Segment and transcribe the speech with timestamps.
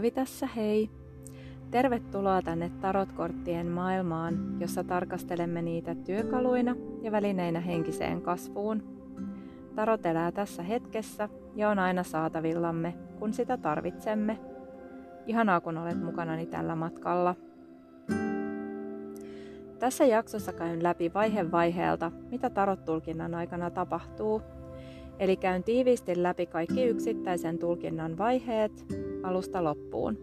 [0.00, 0.90] Alvi tässä hei!
[1.70, 8.82] Tervetuloa tänne tarotkorttien maailmaan, jossa tarkastelemme niitä työkaluina ja välineinä henkiseen kasvuun.
[9.74, 14.38] Tarot elää tässä hetkessä ja on aina saatavillamme, kun sitä tarvitsemme.
[15.26, 17.34] Ihanaa, kun olet mukanani tällä matkalla.
[19.78, 24.42] Tässä jaksossa käyn läpi vaihe vaiheelta, mitä tarot-tulkinnan aikana tapahtuu.
[25.20, 28.72] Eli käyn tiiviisti läpi kaikki yksittäisen tulkinnan vaiheet
[29.22, 30.18] alusta loppuun.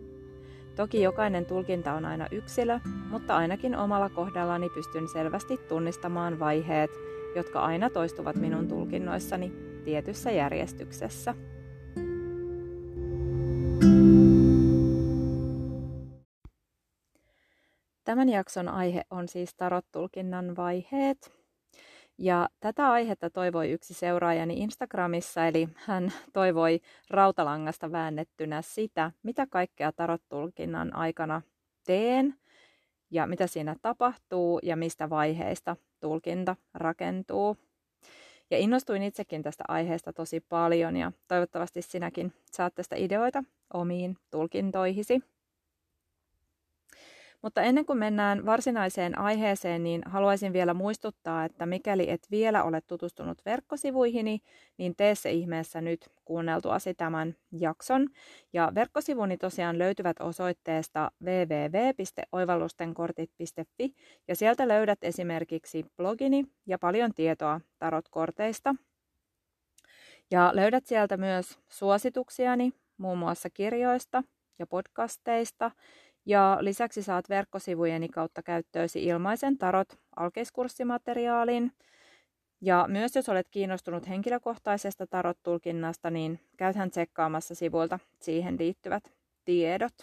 [0.75, 2.79] Toki jokainen tulkinta on aina yksilö,
[3.09, 6.91] mutta ainakin omalla kohdallani pystyn selvästi tunnistamaan vaiheet,
[7.35, 9.53] jotka aina toistuvat minun tulkinnoissani
[9.85, 11.35] tietyssä järjestyksessä.
[18.03, 21.46] Tämän jakson aihe on siis tarot-tulkinnan vaiheet.
[22.19, 29.91] Ja tätä aihetta toivoi yksi seuraajani Instagramissa, eli hän toivoi rautalangasta väännettynä sitä, mitä kaikkea
[29.91, 31.41] tarot-tulkinnan aikana
[31.85, 32.35] teen
[33.11, 37.57] ja mitä siinä tapahtuu ja mistä vaiheista tulkinta rakentuu.
[38.51, 43.43] Ja innostuin itsekin tästä aiheesta tosi paljon ja toivottavasti sinäkin saat tästä ideoita
[43.73, 45.21] omiin tulkintoihisi.
[47.47, 52.81] Mutta ennen kuin mennään varsinaiseen aiheeseen, niin haluaisin vielä muistuttaa, että mikäli et vielä ole
[52.81, 54.39] tutustunut verkkosivuihini,
[54.77, 58.09] niin tee se ihmeessä nyt kuunneltuasi tämän jakson.
[58.53, 63.95] Ja verkkosivuni tosiaan löytyvät osoitteesta www.oivallustenkortit.fi
[64.27, 68.75] ja sieltä löydät esimerkiksi blogini ja paljon tietoa tarotkorteista.
[70.31, 74.23] Ja löydät sieltä myös suosituksiani muun muassa kirjoista
[74.59, 75.71] ja podcasteista–
[76.27, 81.71] ja lisäksi saat verkkosivujeni kautta käyttöösi ilmaisen tarot alkeiskurssimateriaalin.
[82.61, 89.13] Ja myös jos olet kiinnostunut henkilökohtaisesta tarot-tulkinnasta, niin käythän tsekkaamassa sivuilta siihen liittyvät
[89.45, 89.93] tiedot.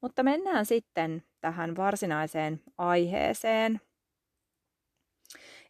[0.00, 3.80] Mutta mennään sitten tähän varsinaiseen aiheeseen.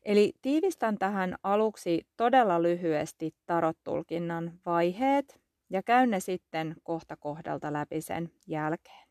[0.04, 8.00] Eli tiivistän tähän aluksi todella lyhyesti tarot-tulkinnan vaiheet ja käyn ne sitten kohta kohdalta läpi
[8.00, 9.08] sen jälkeen.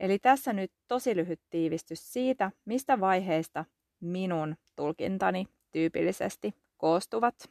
[0.00, 3.64] Eli tässä nyt tosi lyhyt tiivistys siitä, mistä vaiheista
[4.00, 7.50] minun tulkintani tyypillisesti koostuvat.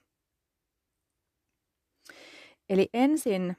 [2.70, 3.58] Eli ensin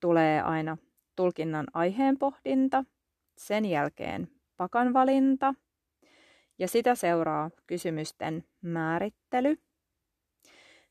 [0.00, 0.76] tulee aina
[1.16, 2.84] tulkinnan aiheen pohdinta,
[3.38, 5.54] sen jälkeen pakan valinta
[6.58, 9.56] ja sitä seuraa kysymysten määrittely–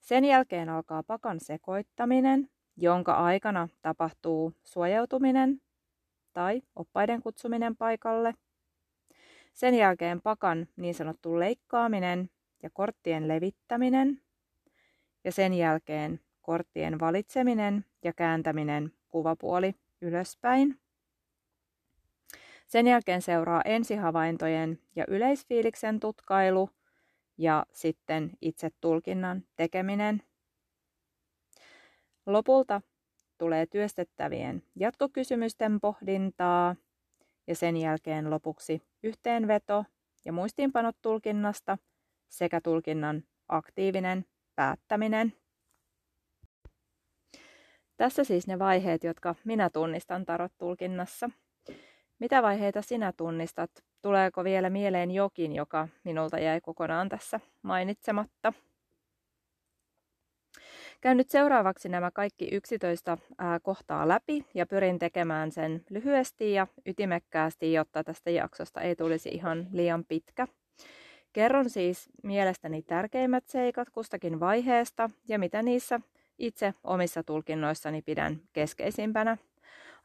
[0.10, 5.62] sen jälkeen alkaa pakan sekoittaminen, jonka aikana tapahtuu suojautuminen
[6.34, 8.34] tai oppaiden kutsuminen paikalle.
[9.54, 12.30] Sen jälkeen pakan niin sanottu leikkaaminen
[12.64, 14.22] ja korttien levittäminen.
[15.24, 20.80] Ja sen jälkeen korttien valitseminen ja kääntäminen kuvapuoli ylöspäin.
[22.68, 26.70] Sen jälkeen seuraa ensihavaintojen ja yleisfiiliksen tutkailu
[27.40, 30.24] ja sitten itse tulkinnan tekeminen.
[32.26, 32.82] Lopulta
[33.38, 36.76] tulee työstettävien jatkokysymysten pohdintaa
[37.48, 39.86] ja sen jälkeen lopuksi yhteenveto
[40.26, 41.78] ja muistiinpanot tulkinnasta
[42.28, 44.26] sekä tulkinnan aktiivinen
[44.56, 45.34] päättäminen.
[47.98, 51.30] Tässä siis ne vaiheet, jotka minä tunnistan tarot-tulkinnassa.
[52.20, 53.72] Mitä vaiheita sinä tunnistat
[54.02, 58.54] Tuleeko vielä mieleen jokin, joka minulta jäi kokonaan tässä mainitsematta?
[61.02, 63.18] Käyn nyt seuraavaksi nämä kaikki 11
[63.62, 69.68] kohtaa läpi ja pyrin tekemään sen lyhyesti ja ytimekkäästi, jotta tästä jaksosta ei tulisi ihan
[69.72, 70.48] liian pitkä.
[71.34, 76.00] Kerron siis mielestäni tärkeimmät seikat kustakin vaiheesta ja mitä niissä
[76.38, 79.38] itse omissa tulkinnoissani pidän keskeisimpänä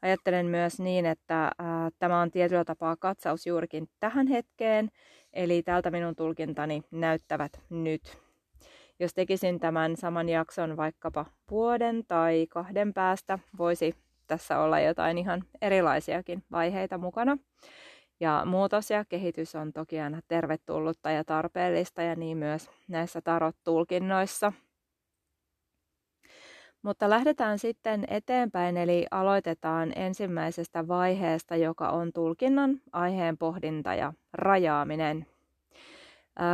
[0.05, 4.89] ajattelen myös niin, että ää, tämä on tietyllä tapaa katsaus juurikin tähän hetkeen,
[5.33, 8.17] eli tältä minun tulkintani näyttävät nyt.
[8.99, 13.93] Jos tekisin tämän saman jakson vaikkapa vuoden tai kahden päästä, voisi
[14.27, 17.37] tässä olla jotain ihan erilaisiakin vaiheita mukana.
[18.19, 24.53] Ja muutos ja kehitys on toki aina tervetullutta ja tarpeellista ja niin myös näissä tarot-tulkinnoissa–
[26.85, 35.25] mutta lähdetään sitten eteenpäin, eli aloitetaan ensimmäisestä vaiheesta, joka on tulkinnan aiheen pohdinta ja rajaaminen.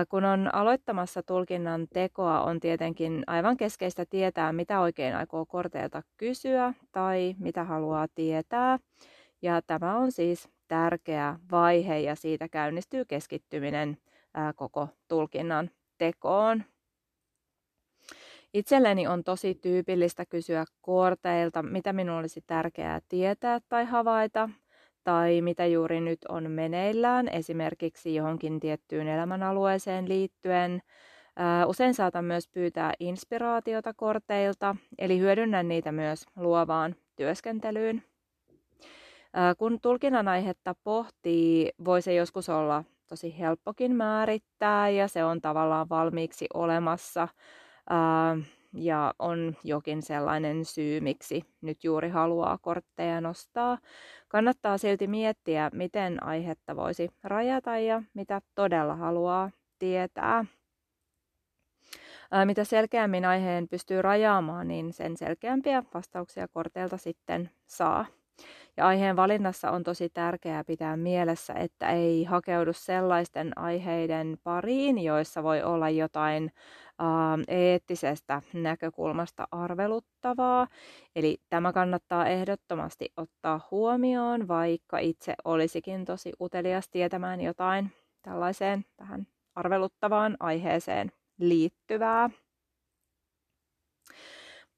[0.10, 6.74] Kun on aloittamassa tulkinnan tekoa, on tietenkin aivan keskeistä tietää, mitä oikein aikoo korteilta kysyä
[6.92, 8.80] tai mitä haluaa tietää.
[9.42, 13.98] Ja tämä on siis tärkeä vaihe ja siitä käynnistyy keskittyminen
[14.56, 16.64] koko tulkinnan tekoon.
[18.54, 24.50] Itselleni on tosi tyypillistä kysyä korteilta, mitä minulle olisi tärkeää tietää tai havaita,
[25.04, 30.82] tai mitä juuri nyt on meneillään, esimerkiksi johonkin tiettyyn elämänalueeseen liittyen.
[31.68, 38.04] Usein saatan myös pyytää inspiraatiota korteilta, eli hyödynnän niitä myös luovaan työskentelyyn.
[39.58, 45.90] Kun tulkinnan aihetta pohtii, voi se joskus olla tosi helppokin määrittää ja se on tavallaan
[45.90, 47.28] valmiiksi olemassa
[48.74, 53.78] ja on jokin sellainen syy, miksi nyt juuri haluaa kortteja nostaa.
[54.28, 60.46] Kannattaa silti miettiä, miten aihetta voisi rajata ja mitä todella haluaa tietää.
[62.46, 68.06] Mitä selkeämmin aiheen pystyy rajaamaan, niin sen selkeämpiä vastauksia korteilta sitten saa.
[68.78, 75.44] Ja aiheen valinnassa on tosi tärkeää pitää mielessä, että ei hakeudu sellaisten aiheiden pariin, joissa
[75.44, 76.52] voi olla jotain
[77.48, 80.68] eettisestä näkökulmasta arveluttavaa.
[81.16, 89.28] Eli tämä kannattaa ehdottomasti ottaa huomioon, vaikka itse olisikin tosi utelias tietämään jotain tällaiseen tähän
[89.56, 92.30] arveluttavaan aiheeseen liittyvää.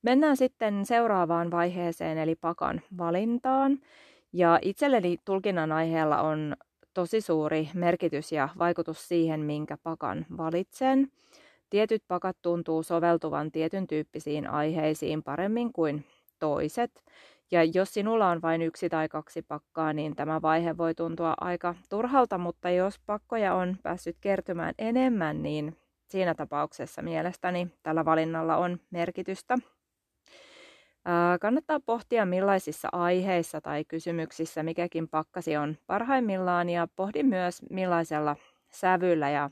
[0.01, 3.79] Mennään sitten seuraavaan vaiheeseen, eli pakan valintaan.
[4.33, 6.55] Ja itselleni tulkinnan aiheella on
[6.93, 11.11] tosi suuri merkitys ja vaikutus siihen, minkä pakan valitsen.
[11.73, 16.05] Tietyt pakat tuntuu soveltuvan tietyn tyyppisiin aiheisiin paremmin kuin
[16.39, 17.03] toiset.
[17.51, 21.75] Ja jos sinulla on vain yksi tai kaksi pakkaa, niin tämä vaihe voi tuntua aika
[21.89, 25.77] turhalta, mutta jos pakkoja on päässyt kertymään enemmän, niin
[26.09, 29.57] siinä tapauksessa mielestäni tällä valinnalla on merkitystä.
[31.41, 38.35] Kannattaa pohtia, millaisissa aiheissa tai kysymyksissä mikäkin pakkasi on parhaimmillaan ja pohdi myös, millaisella
[38.71, 39.49] sävyllä ja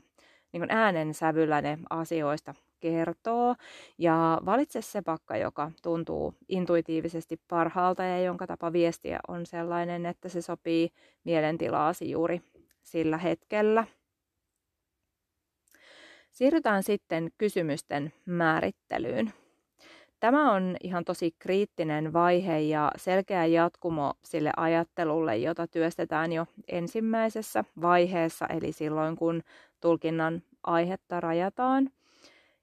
[0.52, 3.54] niin äänen sävyllä ne asioista kertoo.
[3.98, 10.28] Ja valitse se pakka, joka tuntuu intuitiivisesti parhaalta ja jonka tapa viestiä on sellainen, että
[10.28, 10.90] se sopii
[11.24, 12.42] mielentilaasi juuri
[12.82, 13.86] sillä hetkellä.
[16.30, 19.32] Siirrytään sitten kysymysten määrittelyyn.
[20.22, 27.64] Tämä on ihan tosi kriittinen vaihe ja selkeä jatkumo sille ajattelulle, jota työstetään jo ensimmäisessä
[27.82, 29.42] vaiheessa, eli silloin kun
[29.80, 31.90] tulkinnan aihetta rajataan.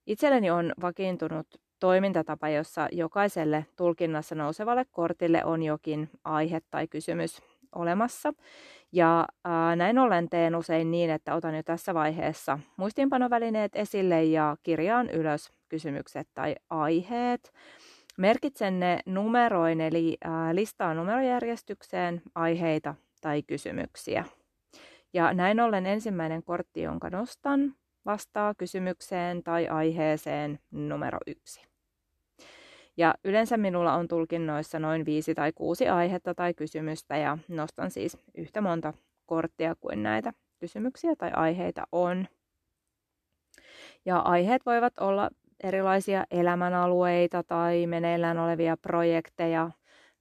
[0.07, 1.47] Itselleni on vakiintunut
[1.79, 7.41] toimintatapa, jossa jokaiselle tulkinnassa nousevalle kortille on jokin aihe tai kysymys
[7.75, 8.33] olemassa.
[8.91, 14.57] Ja ää, näin ollen teen usein niin, että otan jo tässä vaiheessa muistiinpanovälineet esille ja
[14.63, 17.53] kirjaan ylös kysymykset tai aiheet.
[18.17, 24.25] Merkitsen ne numeroin, eli ää, listaan numerojärjestykseen aiheita tai kysymyksiä.
[25.13, 27.75] Ja näin ollen ensimmäinen kortti, jonka nostan,
[28.05, 31.69] vastaa kysymykseen tai aiheeseen numero yksi.
[32.97, 38.17] Ja yleensä minulla on tulkinnoissa noin viisi tai kuusi aihetta tai kysymystä ja nostan siis
[38.37, 38.93] yhtä monta
[39.25, 42.27] korttia kuin näitä kysymyksiä tai aiheita on.
[44.05, 45.29] Ja aiheet voivat olla
[45.63, 49.71] erilaisia elämänalueita tai meneillään olevia projekteja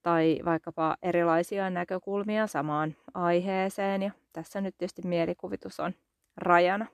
[0.02, 4.02] tai vaikkapa erilaisia näkökulmia samaan aiheeseen.
[4.02, 5.92] Ja tässä nyt tietysti mielikuvitus on
[6.36, 6.86] rajana.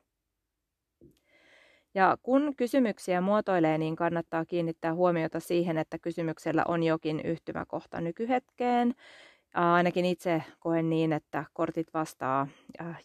[1.94, 8.94] Ja kun kysymyksiä muotoilee, niin kannattaa kiinnittää huomiota siihen, että kysymyksellä on jokin yhtymäkohta nykyhetkeen.
[9.54, 12.46] Ainakin itse koen niin, että kortit vastaa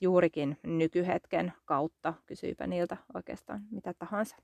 [0.01, 4.37] juurikin nykyhetken kautta, kysyipä niiltä oikeastaan mitä tahansa.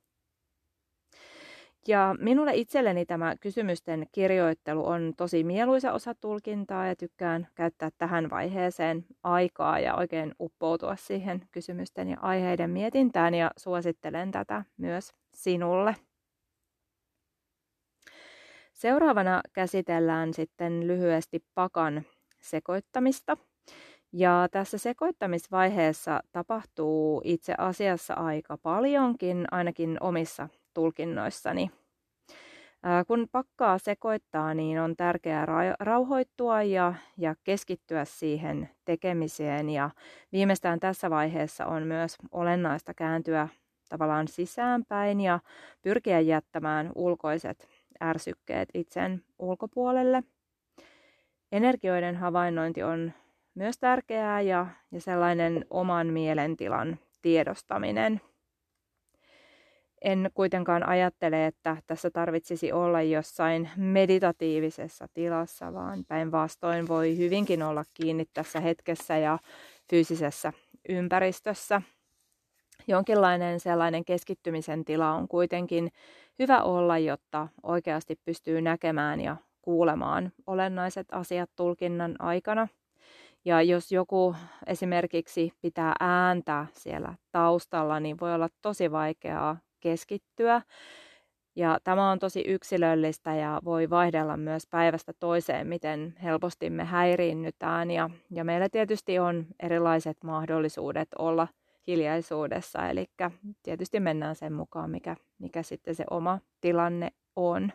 [1.88, 8.30] Ja minulle itselleni tämä kysymysten kirjoittelu on tosi mieluisa osa tulkintaa ja tykkään käyttää tähän
[8.30, 15.96] vaiheeseen aikaa ja oikein uppoutua siihen kysymysten ja aiheiden mietintään ja suosittelen tätä myös sinulle.
[18.74, 22.04] Seuraavana käsitellään sitten lyhyesti pakan
[22.42, 23.38] sekoittamista.
[24.14, 31.72] Ja tässä sekoittamisvaiheessa tapahtuu itse asiassa aika paljonkin, ainakin omissa tulkinnoissani.
[33.08, 35.46] Kun pakkaa sekoittaa, niin on tärkeää
[35.80, 39.70] rauhoittua ja, ja keskittyä siihen tekemiseen.
[39.70, 39.90] Ja
[40.32, 43.48] viimeistään tässä vaiheessa on myös olennaista kääntyä
[43.90, 45.40] tavallaan sisäänpäin ja
[45.82, 47.68] pyrkiä jättämään ulkoiset
[48.04, 50.24] ärsykkeet itsen ulkopuolelle.
[51.52, 53.14] Energioiden havainnointi on
[53.56, 58.22] myös tärkeää ja, ja sellainen oman mielentilan tiedostaminen–
[60.02, 67.84] en kuitenkaan ajattele, että tässä tarvitsisi olla jossain meditatiivisessa tilassa, vaan päinvastoin voi hyvinkin olla
[67.94, 69.40] kiinni tässä hetkessä ja
[69.90, 70.54] fyysisessä
[70.90, 71.82] ympäristössä.
[72.88, 75.92] jonkinlainen sellainen keskittymisen tila on kuitenkin
[76.40, 82.68] hyvä olla, jotta oikeasti pystyy näkemään ja kuulemaan olennaiset asiat tulkinnan aikana.
[83.46, 84.36] Ja jos joku
[84.68, 90.62] esimerkiksi pitää ääntä siellä taustalla, niin voi olla tosi vaikeaa keskittyä.
[91.56, 97.92] Ja tämä on tosi yksilöllistä ja voi vaihdella myös päivästä toiseen, miten helposti me häiriinnytään.
[97.92, 101.48] Ja, ja meillä tietysti on erilaiset mahdollisuudet olla
[101.88, 103.06] hiljaisuudessa, eli
[103.64, 107.72] tietysti mennään sen mukaan, mikä, mikä sitten se oma tilanne on.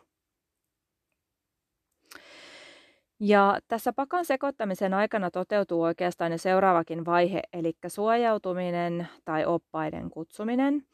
[3.21, 10.87] Ja tässä pakan sekoittamisen aikana toteutuu oikeastaan jo seuraavakin vaihe, eli suojautuminen tai oppaiden kutsuminen.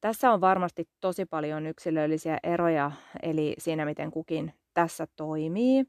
[0.00, 2.90] Tässä on varmasti tosi paljon yksilöllisiä eroja,
[3.22, 5.84] eli siinä miten kukin tässä toimii.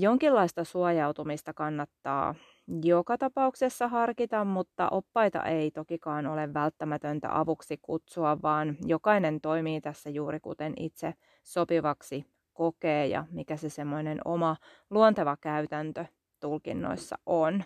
[0.00, 2.34] jonkinlaista suojautumista kannattaa
[2.84, 10.10] joka tapauksessa harkita, mutta oppaita ei tokikaan ole välttämätöntä avuksi kutsua, vaan jokainen toimii tässä
[10.10, 14.56] juuri kuten itse sopivaksi kokee ja mikä se semmoinen oma
[14.90, 16.04] luonteva käytäntö
[16.40, 17.64] tulkinnoissa on.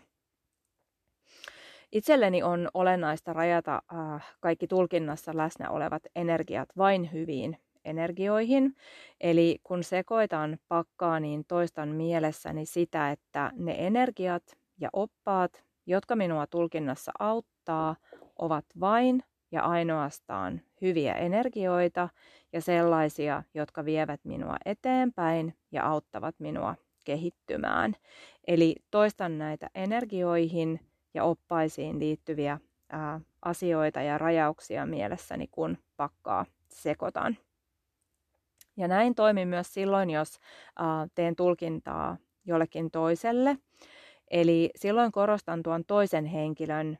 [1.92, 8.76] Itselleni on olennaista rajata äh, kaikki tulkinnassa läsnä olevat energiat vain hyviin energioihin.
[9.20, 14.42] Eli kun sekoitan pakkaa, niin toistan mielessäni sitä, että ne energiat
[14.80, 17.96] ja oppaat, jotka minua tulkinnassa auttaa,
[18.38, 22.08] ovat vain ja ainoastaan hyviä energioita
[22.52, 27.94] ja sellaisia, jotka vievät minua eteenpäin ja auttavat minua kehittymään.
[28.46, 30.80] Eli toistan näitä energioihin
[31.18, 32.58] ja oppaisiin liittyviä
[32.90, 37.36] ää, asioita ja rajauksia mielessäni, kun pakkaa sekoitan.
[38.76, 40.38] Ja näin toimin myös silloin, jos
[40.78, 43.58] ää, teen tulkintaa jollekin toiselle.
[44.30, 46.98] Eli silloin korostan tuon toisen henkilön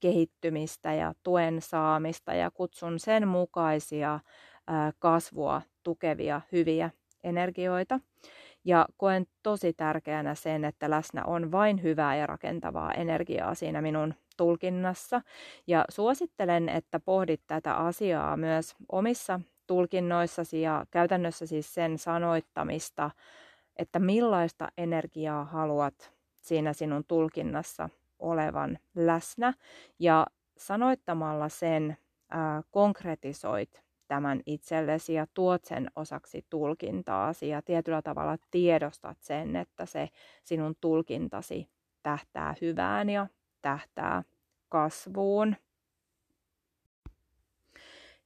[0.00, 4.20] kehittymistä ja tuen saamista ja kutsun sen mukaisia
[4.66, 6.90] ää, kasvua tukevia hyviä
[7.22, 8.00] energioita.
[8.64, 14.14] Ja koen tosi tärkeänä sen, että läsnä on vain hyvää ja rakentavaa energiaa siinä minun
[14.36, 15.20] tulkinnassa.
[15.66, 23.10] Ja suosittelen, että pohdit tätä asiaa myös omissa tulkinnoissasi ja käytännössä siis sen sanoittamista,
[23.76, 29.54] että millaista energiaa haluat siinä sinun tulkinnassa olevan läsnä.
[29.98, 31.96] Ja sanoittamalla sen
[32.70, 33.83] konkretisoit
[34.14, 40.08] tämän itsellesi ja tuot sen osaksi tulkintaasi ja tietyllä tavalla tiedostat sen, että se
[40.44, 41.68] sinun tulkintasi
[42.02, 43.26] tähtää hyvään ja
[43.62, 44.22] tähtää
[44.68, 45.56] kasvuun.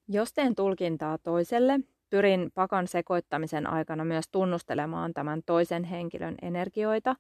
[0.09, 1.81] Jos teen tulkintaa toiselle,
[2.11, 7.17] pyrin pakan sekoittamisen aikana myös tunnustelemaan tämän toisen henkilön energioita.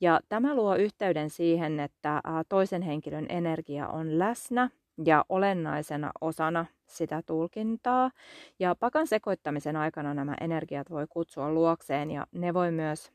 [0.00, 4.70] Ja tämä luo yhteyden siihen, että toisen henkilön energia on läsnä
[5.04, 8.10] ja olennaisena osana sitä tulkintaa.
[8.58, 13.12] Ja pakan sekoittamisen aikana nämä energiat voi kutsua luokseen ja ne voi myös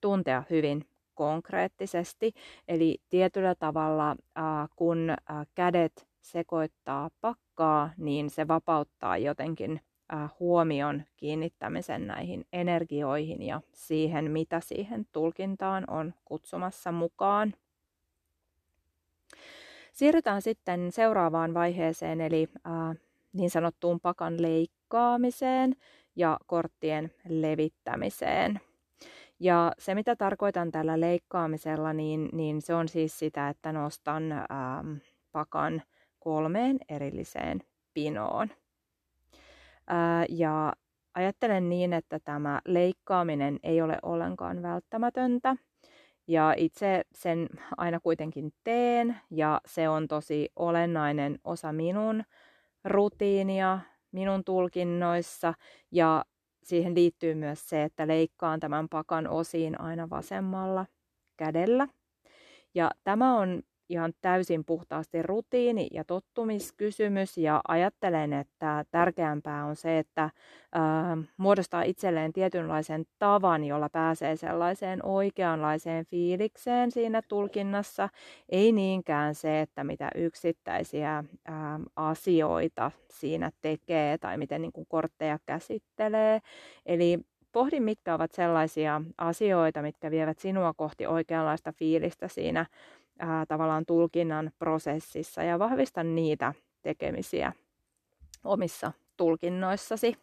[0.00, 2.32] tuntea hyvin konkreettisesti.
[2.68, 4.16] Eli tietyllä tavalla,
[4.76, 5.14] kun
[5.54, 9.80] kädet sekoittaa pakkaa, niin se vapauttaa jotenkin
[10.40, 17.54] huomion kiinnittämisen näihin energioihin ja siihen, mitä siihen tulkintaan on kutsumassa mukaan.
[19.94, 22.96] Siirrytään sitten seuraavaan vaiheeseen, eli äh,
[23.32, 25.76] niin sanottuun pakan leikkaamiseen
[26.16, 28.60] ja korttien levittämiseen.
[29.40, 34.96] Ja se, mitä tarkoitan tällä leikkaamisella, niin, niin se on siis sitä, että nostan ähm,
[35.32, 35.82] pakan
[36.18, 37.60] kolmeen erilliseen
[37.94, 38.48] pinoon.
[39.86, 40.72] Ää, ja
[41.14, 45.56] ajattelen niin, että tämä leikkaaminen ei ole ollenkaan välttämätöntä.
[46.26, 52.24] Ja itse sen aina kuitenkin teen ja se on tosi olennainen osa minun
[52.84, 53.78] rutiinia,
[54.12, 55.54] minun tulkinnoissa
[55.90, 56.24] ja
[56.62, 60.86] siihen liittyy myös se, että leikkaan tämän pakan osiin aina vasemmalla
[61.36, 61.88] kädellä.
[62.74, 69.98] Ja tämä on ihan täysin puhtaasti rutiini- ja tottumiskysymys ja ajattelen, että tärkeämpää on se,
[69.98, 70.30] että
[70.72, 78.08] ää, muodostaa itselleen tietynlaisen tavan, jolla pääsee sellaiseen oikeanlaiseen fiilikseen siinä tulkinnassa,
[78.48, 85.38] ei niinkään se, että mitä yksittäisiä ää, asioita siinä tekee tai miten niin kuin kortteja
[85.46, 86.40] käsittelee.
[86.86, 87.18] Eli
[87.52, 92.66] pohdi, mitkä ovat sellaisia asioita, mitkä vievät sinua kohti oikeanlaista fiilistä siinä
[93.18, 97.52] ää, tavallaan tulkinnan prosessissa ja vahvista niitä tekemisiä
[98.44, 100.16] omissa tulkinnoissasi.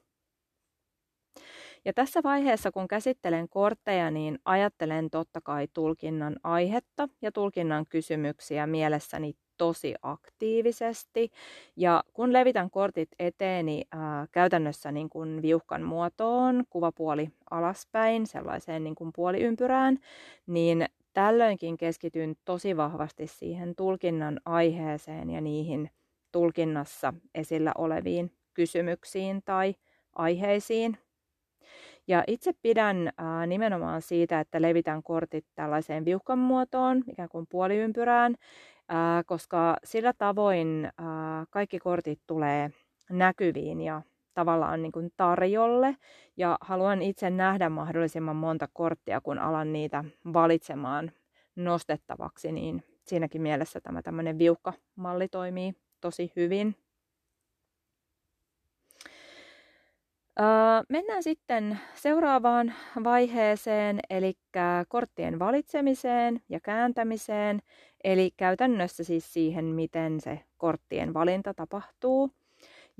[1.85, 8.67] Ja tässä vaiheessa, kun käsittelen kortteja, niin ajattelen totta kai tulkinnan aihetta ja tulkinnan kysymyksiä
[8.67, 11.31] mielessäni tosi aktiivisesti.
[11.75, 18.95] Ja kun levitän kortit eteeni ää, käytännössä niin kuin viuhkan muotoon, kuvapuoli alaspäin, sellaiseen niin
[18.95, 19.99] kuin puoliympyrään,
[20.47, 25.89] niin tällöinkin keskityn tosi vahvasti siihen tulkinnan aiheeseen ja niihin
[26.31, 29.75] tulkinnassa esillä oleviin kysymyksiin tai
[30.15, 30.97] aiheisiin.
[32.07, 38.35] Ja itse pidän ää, nimenomaan siitä, että levitän kortit tällaiseen viuhkan muotoon, ikään kuin puoliympyrään,
[38.89, 42.69] ää, koska sillä tavoin ää, kaikki kortit tulee
[43.09, 44.01] näkyviin ja
[44.33, 45.97] tavallaan niin kuin tarjolle.
[46.37, 51.11] Ja haluan itse nähdä mahdollisimman monta korttia, kun alan niitä valitsemaan
[51.55, 56.75] nostettavaksi, niin siinäkin mielessä tämä tämmöinen viuhkamalli toimii tosi hyvin.
[60.89, 62.73] Mennään sitten seuraavaan
[63.03, 64.33] vaiheeseen, eli
[64.87, 67.61] korttien valitsemiseen ja kääntämiseen,
[68.03, 72.31] eli käytännössä siis siihen, miten se korttien valinta tapahtuu.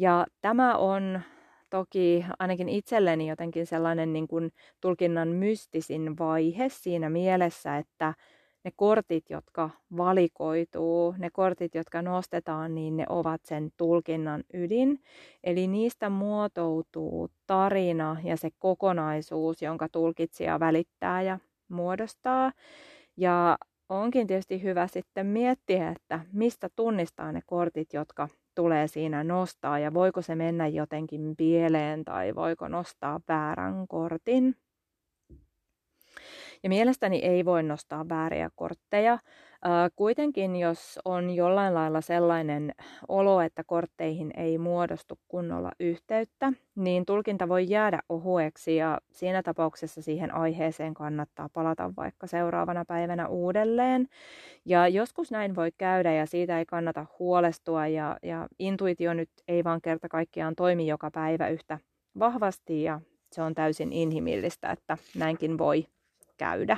[0.01, 1.22] Ja tämä on
[1.70, 8.13] toki ainakin itselleni jotenkin sellainen niin kuin tulkinnan mystisin vaihe siinä mielessä, että
[8.63, 15.00] ne kortit, jotka valikoituu, ne kortit, jotka nostetaan, niin ne ovat sen tulkinnan ydin.
[15.43, 21.39] Eli niistä muotoutuu tarina ja se kokonaisuus, jonka tulkitsija välittää ja
[21.70, 22.51] muodostaa.
[23.17, 23.58] Ja
[23.89, 29.93] onkin tietysti hyvä sitten miettiä, että mistä tunnistaa ne kortit, jotka tulee siinä nostaa ja
[29.93, 34.55] voiko se mennä jotenkin pieleen tai voiko nostaa väärän kortin.
[36.63, 39.20] Ja mielestäni ei voi nostaa vääriä kortteja.
[39.96, 42.75] Kuitenkin, jos on jollain lailla sellainen
[43.08, 50.01] olo, että kortteihin ei muodostu kunnolla yhteyttä, niin tulkinta voi jäädä ohueksi ja siinä tapauksessa
[50.01, 54.08] siihen aiheeseen kannattaa palata vaikka seuraavana päivänä uudelleen.
[54.65, 59.63] Ja joskus näin voi käydä ja siitä ei kannata huolestua ja, ja intuitio nyt ei
[59.63, 61.80] vaan kerta kaikkiaan toimi joka päivä yhtä
[62.20, 63.01] vahvasti ja
[63.32, 65.86] se on täysin inhimillistä, että näinkin voi
[66.38, 66.77] käydä.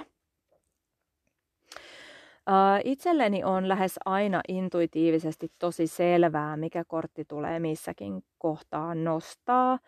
[2.84, 9.79] Itselleni on lähes aina intuitiivisesti tosi selvää, mikä kortti tulee missäkin kohtaa nostaa.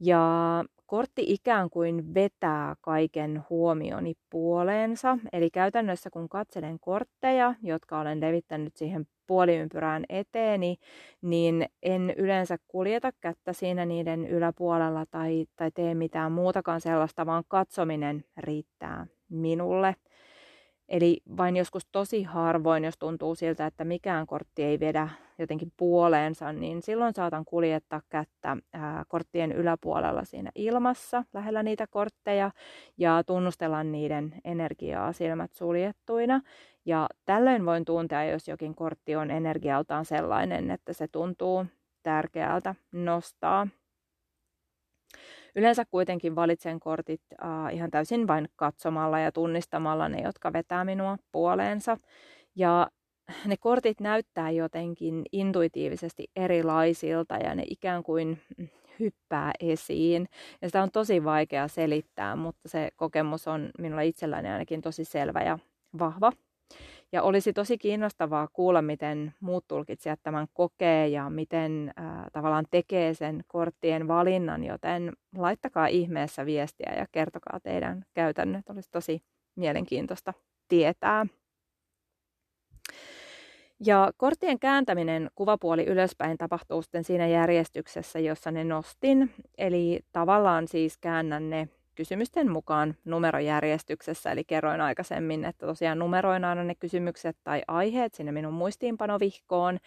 [0.00, 5.18] Ja kortti ikään kuin vetää kaiken huomioni puoleensa.
[5.32, 10.76] Eli käytännössä kun katselen kortteja, jotka olen levittänyt siihen puoliympyrään eteeni,
[11.22, 17.44] niin en yleensä kuljeta kättä siinä niiden yläpuolella tai, tai tee mitään muutakaan sellaista, vaan
[17.48, 19.94] katsominen riittää minulle.
[20.92, 26.52] Eli vain joskus tosi harvoin, jos tuntuu siltä, että mikään kortti ei vedä jotenkin puoleensa,
[26.52, 32.50] niin silloin saatan kuljettaa kättä ää, korttien yläpuolella siinä ilmassa, lähellä niitä kortteja,
[32.98, 36.40] ja tunnustella niiden energiaa silmät suljettuina.
[36.84, 41.66] Ja tällöin voin tuntea, jos jokin kortti on energialtaan sellainen, että se tuntuu
[42.02, 43.66] tärkeältä nostaa.
[45.56, 51.16] Yleensä kuitenkin valitsen kortit äh, ihan täysin vain katsomalla ja tunnistamalla ne, jotka vetää minua
[51.32, 51.96] puoleensa.
[52.56, 52.88] Ja
[53.46, 58.40] ne kortit näyttää jotenkin intuitiivisesti erilaisilta ja ne ikään kuin
[59.00, 60.28] hyppää esiin.
[60.62, 65.40] Ja sitä on tosi vaikea selittää, mutta se kokemus on minulla itselläni ainakin tosi selvä
[65.40, 65.58] ja
[65.98, 66.32] vahva.
[67.12, 73.14] Ja olisi tosi kiinnostavaa kuulla, miten muut tulkitsijat tämän kokee ja miten äh, tavallaan tekee
[73.14, 78.70] sen korttien valinnan, joten laittakaa ihmeessä viestiä ja kertokaa teidän käytännöt.
[78.70, 79.22] Olisi tosi
[79.56, 80.34] mielenkiintoista
[80.68, 81.26] tietää.
[83.86, 89.30] Ja korttien kääntäminen kuvapuoli ylöspäin tapahtuu sitten siinä järjestyksessä, jossa ne nostin.
[89.58, 96.64] Eli tavallaan siis käännän ne kysymysten mukaan numerojärjestyksessä, eli kerroin aikaisemmin, että tosiaan numeroin aina
[96.64, 99.78] ne kysymykset tai aiheet sinne minun muistiinpanovihkoon,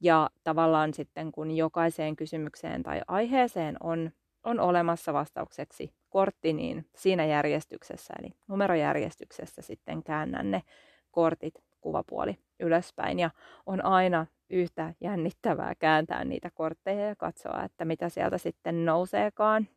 [0.00, 4.10] ja tavallaan sitten kun jokaiseen kysymykseen tai aiheeseen on,
[4.44, 10.62] on olemassa vastaukseksi kortti, niin siinä järjestyksessä, eli numerojärjestyksessä sitten käännän ne
[11.10, 13.30] kortit kuvapuoli ylöspäin, ja
[13.66, 19.68] on aina yhtä jännittävää kääntää niitä kortteja ja katsoa, että mitä sieltä sitten nouseekaan.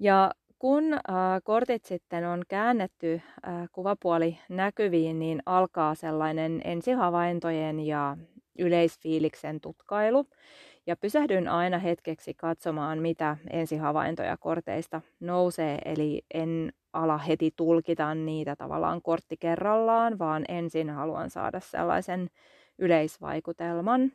[0.00, 1.00] Ja kun äh,
[1.44, 3.14] kortit sitten on käännetty
[3.48, 8.16] äh, kuvapuoli näkyviin, niin alkaa sellainen ensihavaintojen ja
[8.58, 10.26] yleisfiiliksen tutkailu.
[10.86, 18.56] Ja pysähdyn aina hetkeksi katsomaan, mitä ensihavaintoja korteista nousee, eli en ala heti tulkita niitä
[18.56, 22.30] tavallaan kortti kerrallaan, vaan ensin haluan saada sellaisen
[22.78, 24.12] yleisvaikutelman.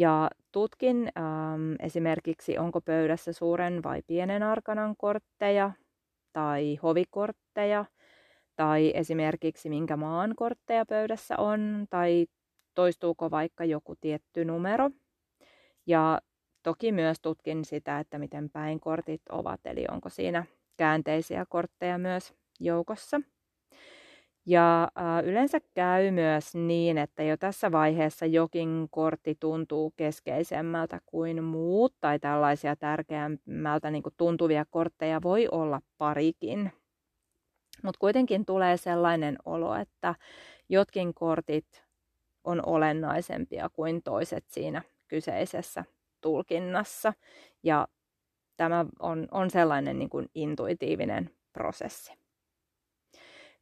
[0.00, 5.72] Ja tutkin ähm, esimerkiksi, onko pöydässä suuren vai pienen arkanan kortteja
[6.32, 7.84] tai hovikortteja
[8.56, 12.26] tai esimerkiksi minkä maan kortteja pöydässä on, tai
[12.74, 14.90] toistuuko vaikka joku tietty numero.
[15.86, 16.20] Ja
[16.62, 20.44] toki myös tutkin sitä, että miten päin kortit ovat, eli onko siinä
[20.76, 23.20] käänteisiä kortteja myös joukossa.
[24.46, 24.88] Ja
[25.24, 32.18] yleensä käy myös niin, että jo tässä vaiheessa jokin kortti tuntuu keskeisemmältä kuin muut, tai
[32.18, 36.72] tällaisia tärkeämmältä niin kuin tuntuvia kortteja voi olla parikin.
[37.82, 40.14] Mutta kuitenkin tulee sellainen olo, että
[40.68, 41.84] jotkin kortit
[42.44, 45.84] on olennaisempia kuin toiset siinä kyseisessä
[46.20, 47.12] tulkinnassa.
[47.62, 47.88] Ja
[48.56, 52.19] tämä on, on sellainen niin kuin intuitiivinen prosessi.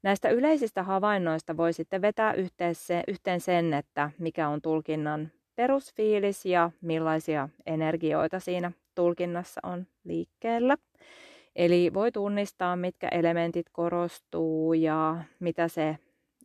[0.03, 2.35] Näistä yleisistä havainnoista voi sitten vetää
[3.09, 10.77] yhteen sen, että mikä on tulkinnan perusfiilis ja millaisia energioita siinä tulkinnassa on liikkeellä.
[11.57, 15.99] Eli voi tunnistaa, mitkä elementit korostuu ja mitä se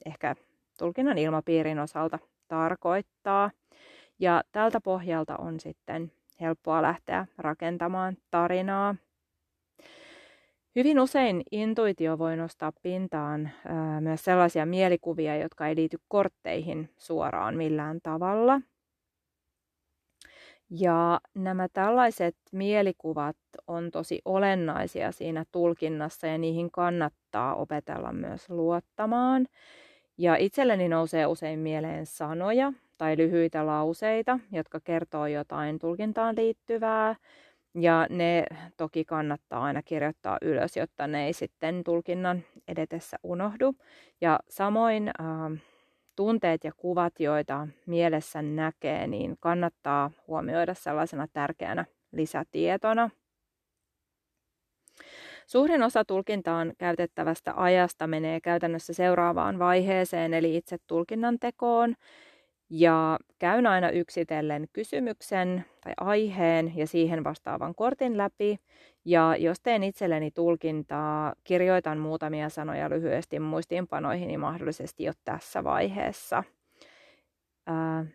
[0.06, 0.36] ehkä
[0.80, 3.52] tulkinnan ilmapiirin osalta tarkoittaa.
[4.20, 6.12] Ja tältä pohjalta on sitten
[6.42, 8.96] helppoa lähteä rakentamaan tarinaa.
[10.76, 13.50] Hyvin usein intuitio voi nostaa pintaan
[14.00, 18.62] myös sellaisia mielikuvia, jotka ei liity kortteihin suoraan millään tavalla.
[20.70, 29.48] Ja nämä tällaiset mielikuvat on tosi olennaisia siinä tulkinnassa ja niihin kannattaa opetella myös luottamaan.
[30.18, 37.16] Ja itselleni nousee usein mieleen sanoja tai lyhyitä lauseita, jotka kertoo jotain tulkintaan liittyvää.
[37.76, 38.46] Ja ne
[38.78, 43.76] toki kannattaa aina kirjoittaa ylös, jotta ne ei sitten tulkinnan edetessä unohdu.
[44.22, 45.62] Ja samoin äh,
[46.16, 53.10] tunteet ja kuvat, joita mielessä näkee, niin kannattaa huomioida sellaisena tärkeänä lisätietona.
[55.48, 61.96] Suurin osa tulkintaan käytettävästä ajasta menee käytännössä seuraavaan vaiheeseen, eli itse tulkinnan tekoon.
[62.76, 68.60] Ja käyn aina yksitellen kysymyksen tai aiheen ja siihen vastaavan kortin läpi.
[69.06, 76.44] Ja jos teen itselleni tulkintaa, kirjoitan muutamia sanoja lyhyesti muistiinpanoihin niin mahdollisesti jo tässä vaiheessa.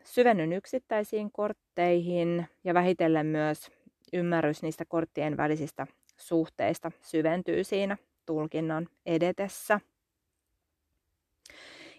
[0.04, 3.70] Syvennyn yksittäisiin kortteihin ja vähitellen myös
[4.12, 9.80] ymmärrys niistä korttien välisistä suhteista syventyy siinä tulkinnan edetessä.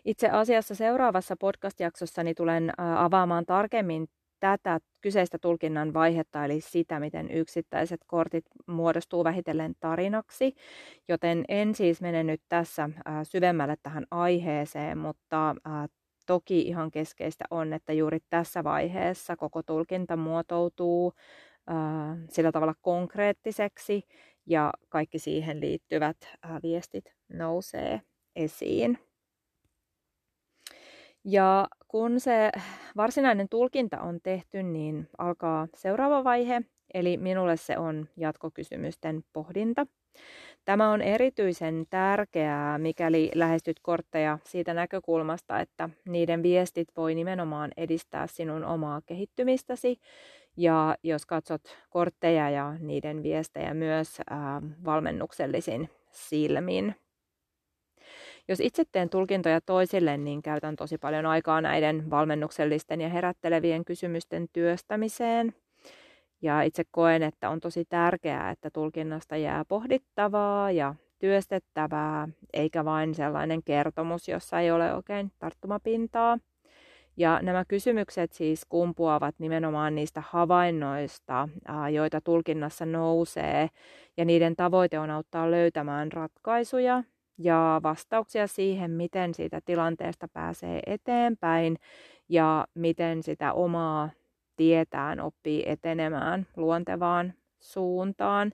[0.06, 4.08] Itse asiassa seuraavassa podcast-jaksossani tulen avaamaan tarkemmin
[4.40, 10.56] tätä kyseistä tulkinnan vaihetta, eli sitä, miten yksittäiset kortit muodostuu vähitellen tarinaksi.
[11.08, 12.90] Joten en siis mene nyt tässä
[13.24, 15.56] syvemmälle tähän aiheeseen, mutta
[16.26, 21.14] toki ihan keskeistä on, että juuri tässä vaiheessa koko tulkinta muotoutuu
[22.30, 24.04] sillä tavalla konkreettiseksi
[24.46, 26.18] ja kaikki siihen liittyvät
[26.64, 28.02] viestit nousee
[28.36, 29.09] esiin.
[31.24, 32.52] Ja kun se
[32.98, 36.62] varsinainen tulkinta on tehty, niin alkaa seuraava vaihe,
[36.94, 39.88] eli minulle se on jatkokysymysten pohdinta.
[40.66, 48.28] Tämä on erityisen tärkeää, mikäli lähestyt kortteja siitä näkökulmasta, että niiden viestit voi nimenomaan edistää
[48.28, 50.00] sinun omaa kehittymistäsi.
[50.58, 56.96] Ja jos katsot kortteja ja niiden viestejä myös ää, valmennuksellisin silmin.
[58.50, 64.48] Jos itse teen tulkintoja toisille, niin käytän tosi paljon aikaa näiden valmennuksellisten ja herättelevien kysymysten
[64.54, 65.54] työstämiseen.
[66.42, 73.16] Ja itse koen, että on tosi tärkeää, että tulkinnasta jää pohdittavaa ja työstettävää, eikä vain
[73.16, 76.38] sellainen kertomus, jossa ei ole oikein tarttumapintaa.
[77.18, 81.50] Ja nämä kysymykset siis kumpuavat nimenomaan niistä havainnoista,
[81.92, 83.70] joita tulkinnassa nousee,
[84.18, 87.04] ja niiden tavoite on auttaa löytämään ratkaisuja
[87.40, 91.78] ja vastauksia siihen, miten siitä tilanteesta pääsee eteenpäin
[92.30, 94.10] ja miten sitä omaa
[94.56, 98.52] tietään oppii etenemään luontevaan suuntaan.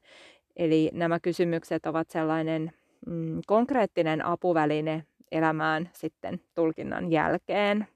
[0.55, 2.71] Eli nämä kysymykset ovat sellainen
[3.05, 7.87] mm, konkreettinen apuväline elämään sitten tulkinnan jälkeen.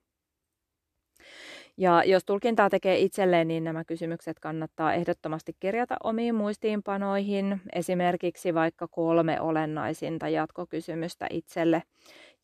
[1.79, 8.87] Ja jos tulkintaa tekee itselleen, niin nämä kysymykset kannattaa ehdottomasti kirjata omiin muistiinpanoihin, esimerkiksi vaikka
[8.87, 11.83] kolme olennaisinta jatkokysymystä itselle.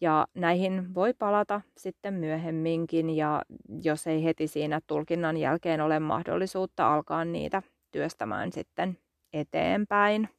[0.01, 3.41] Ja näihin voi palata sitten myöhemminkin, ja
[3.83, 8.97] jos ei heti siinä tulkinnan jälkeen ole mahdollisuutta alkaa niitä työstämään sitten
[9.33, 10.29] eteenpäin.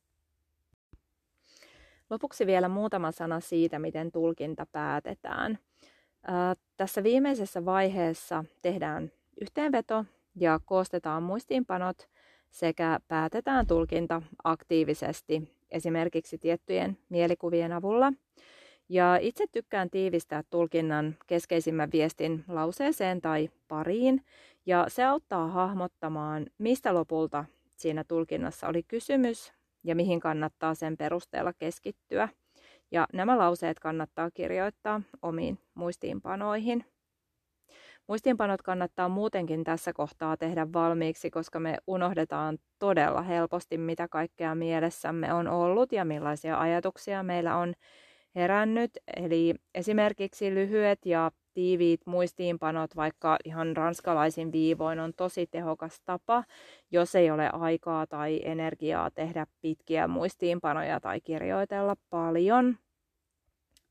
[2.11, 5.59] Lopuksi vielä muutama sana siitä, miten tulkinta päätetään.
[6.77, 9.11] Tässä viimeisessä vaiheessa tehdään
[9.41, 10.05] yhteenveto
[10.37, 12.09] ja koostetaan muistiinpanot
[12.51, 18.13] sekä päätetään tulkinta aktiivisesti esimerkiksi tiettyjen mielikuvien avulla.
[18.89, 24.25] Ja itse tykkään tiivistää tulkinnan keskeisimmän viestin lauseeseen tai pariin,
[24.67, 27.45] ja se auttaa hahmottamaan, mistä lopulta
[27.77, 29.53] siinä tulkinnassa oli kysymys
[29.85, 32.29] ja mihin kannattaa sen perusteella keskittyä.
[32.97, 36.85] Ja nämä lauseet kannattaa kirjoittaa omiin muistiinpanoihin.
[38.09, 45.33] Muistiinpanot kannattaa muutenkin tässä kohtaa tehdä valmiiksi, koska me unohdetaan todella helposti, mitä kaikkea mielessämme
[45.33, 47.75] on ollut ja millaisia ajatuksia meillä on
[48.35, 48.91] herännyt.
[49.17, 56.45] Eli esimerkiksi lyhyet ja tiiviit muistiinpanot, vaikka ihan ranskalaisin viivoin, on tosi tehokas tapa,
[56.91, 62.77] jos ei ole aikaa tai energiaa tehdä pitkiä muistiinpanoja tai kirjoitella paljon.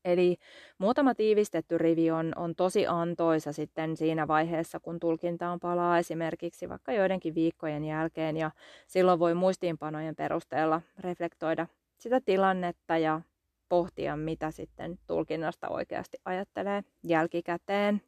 [0.06, 0.36] Eli
[0.78, 6.92] muutama tiivistetty rivi on, on tosi antoisa sitten siinä vaiheessa, kun tulkintaan palaa esimerkiksi vaikka
[6.92, 8.50] joidenkin viikkojen jälkeen ja
[8.86, 11.66] silloin voi muistiinpanojen perusteella reflektoida
[11.98, 13.20] sitä tilannetta ja
[13.68, 18.02] pohtia, mitä sitten tulkinnasta oikeasti ajattelee jälkikäteen.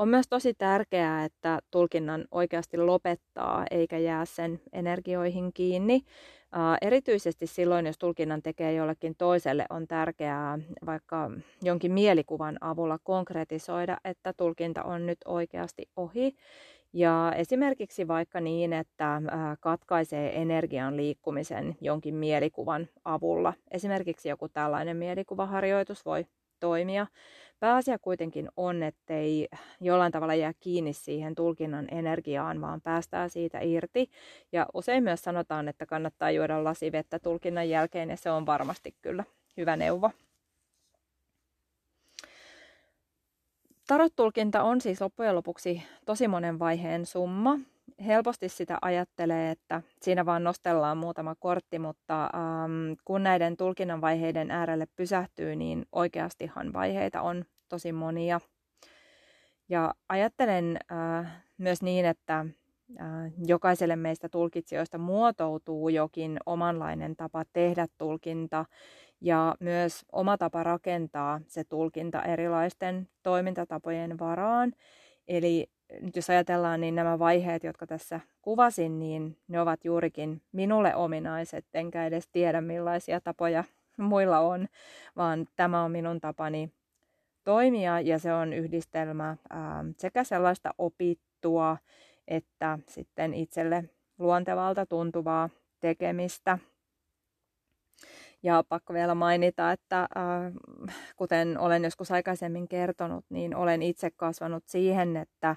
[0.00, 6.02] On myös tosi tärkeää, että tulkinnan oikeasti lopettaa eikä jää sen energioihin kiinni.
[6.80, 11.30] erityisesti silloin, jos tulkinnan tekee jollekin toiselle, on tärkeää vaikka
[11.62, 16.36] jonkin mielikuvan avulla konkretisoida, että tulkinta on nyt oikeasti ohi
[16.92, 19.22] ja esimerkiksi vaikka niin, että
[19.60, 23.52] katkaisee energian liikkumisen jonkin mielikuvan avulla.
[23.70, 26.26] Esimerkiksi joku tällainen mielikuvaharjoitus voi
[26.60, 27.06] toimia.
[27.60, 29.48] Pääasia kuitenkin on, ettei
[29.80, 34.10] jollain tavalla jää kiinni siihen tulkinnan energiaan, vaan päästään siitä irti.
[34.52, 39.24] Ja usein myös sanotaan, että kannattaa juoda lasivettä tulkinnan jälkeen, ja se on varmasti kyllä
[39.56, 40.10] hyvä neuvo.
[43.86, 47.58] Tarot-tulkinta on siis loppujen lopuksi tosi monen vaiheen summa.
[48.06, 54.50] Helposti sitä ajattelee, että siinä vaan nostellaan muutama kortti, mutta ähm, kun näiden tulkinnan vaiheiden
[54.50, 58.40] äärelle pysähtyy, niin oikeastihan vaiheita on tosi monia.
[59.68, 62.46] Ja ajattelen äh, myös niin, että
[63.00, 63.06] äh,
[63.46, 68.64] jokaiselle meistä tulkitsijoista muotoutuu jokin omanlainen tapa tehdä tulkinta
[69.20, 74.72] ja myös oma tapa rakentaa se tulkinta erilaisten toimintatapojen varaan.
[75.28, 75.66] Eli
[76.00, 81.66] nyt jos ajatellaan, niin nämä vaiheet, jotka tässä kuvasin, niin ne ovat juurikin minulle ominaiset,
[81.74, 83.64] enkä edes tiedä millaisia tapoja
[83.96, 84.68] muilla on,
[85.16, 86.72] vaan tämä on minun tapani
[87.44, 91.76] toimia ja se on yhdistelmä ää, sekä sellaista opittua
[92.28, 93.84] että sitten itselle
[94.18, 95.50] luontevalta tuntuvaa
[95.80, 96.58] tekemistä–
[98.42, 100.08] ja pakko vielä mainita, että äh,
[101.16, 105.56] kuten olen joskus aikaisemmin kertonut, niin olen itse kasvanut siihen, että äh,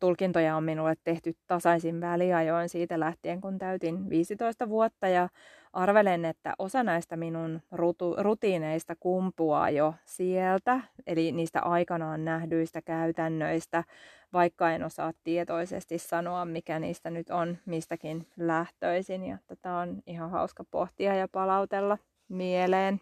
[0.00, 5.08] tulkintoja on minulle tehty tasaisin väliajoin siitä lähtien, kun täytin 15 vuotta.
[5.08, 5.28] Ja
[5.72, 13.84] arvelen, että osa näistä minun rutu, rutiineista kumpuaa jo sieltä, eli niistä aikanaan nähdyistä käytännöistä,
[14.32, 19.24] vaikka en osaa tietoisesti sanoa, mikä niistä nyt on mistäkin lähtöisin.
[19.24, 23.00] Ja tätä on ihan hauska pohtia ja palautella mieleen.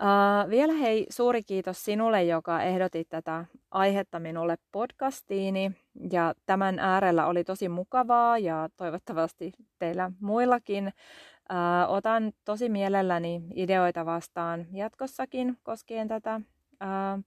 [0.00, 5.72] Uh, vielä hei, suuri kiitos sinulle, joka ehdotit tätä aihetta minulle podcastiini.
[6.12, 10.92] Ja tämän äärellä oli tosi mukavaa ja toivottavasti teillä muillakin.
[11.50, 16.40] Uh, otan tosi mielelläni ideoita vastaan jatkossakin koskien tätä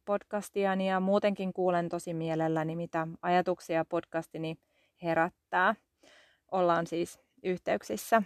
[0.06, 4.56] podcastiani ja muutenkin kuulen tosi mielelläni, mitä ajatuksia podcastini
[5.04, 5.76] herättää.
[6.52, 8.24] Ollaan siis yhteyksissä.